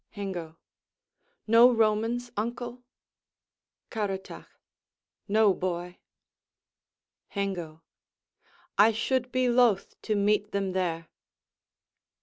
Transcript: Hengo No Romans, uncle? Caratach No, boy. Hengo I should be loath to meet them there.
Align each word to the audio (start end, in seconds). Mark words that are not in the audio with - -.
Hengo 0.09 0.57
No 1.45 1.71
Romans, 1.71 2.31
uncle? 2.35 2.81
Caratach 3.91 4.47
No, 5.27 5.53
boy. 5.53 5.99
Hengo 7.27 7.83
I 8.79 8.93
should 8.93 9.31
be 9.31 9.47
loath 9.47 10.01
to 10.01 10.15
meet 10.15 10.53
them 10.53 10.71
there. 10.71 11.07